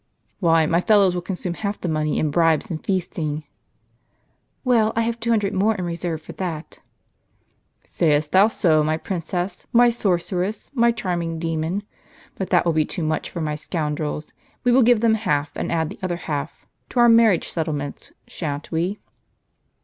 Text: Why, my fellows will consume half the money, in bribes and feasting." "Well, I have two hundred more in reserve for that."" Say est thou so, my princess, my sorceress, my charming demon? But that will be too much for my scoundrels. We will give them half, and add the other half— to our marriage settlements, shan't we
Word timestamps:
Why, 0.39 0.65
my 0.65 0.81
fellows 0.81 1.13
will 1.13 1.21
consume 1.21 1.53
half 1.53 1.79
the 1.79 1.87
money, 1.87 2.17
in 2.17 2.31
bribes 2.31 2.71
and 2.71 2.83
feasting." 2.83 3.43
"Well, 4.63 4.93
I 4.95 5.01
have 5.01 5.19
two 5.19 5.29
hundred 5.29 5.53
more 5.53 5.75
in 5.75 5.85
reserve 5.85 6.23
for 6.23 6.31
that."" 6.41 6.79
Say 7.85 8.13
est 8.13 8.31
thou 8.31 8.47
so, 8.47 8.83
my 8.83 8.97
princess, 8.97 9.67
my 9.71 9.91
sorceress, 9.91 10.71
my 10.73 10.91
charming 10.91 11.37
demon? 11.37 11.83
But 12.33 12.49
that 12.49 12.65
will 12.65 12.73
be 12.73 12.83
too 12.83 13.03
much 13.03 13.29
for 13.29 13.41
my 13.41 13.53
scoundrels. 13.53 14.33
We 14.63 14.71
will 14.71 14.81
give 14.81 15.01
them 15.01 15.13
half, 15.13 15.51
and 15.55 15.71
add 15.71 15.91
the 15.91 15.99
other 16.01 16.17
half— 16.17 16.65
to 16.89 16.99
our 16.99 17.07
marriage 17.07 17.49
settlements, 17.49 18.11
shan't 18.25 18.71
we 18.71 18.97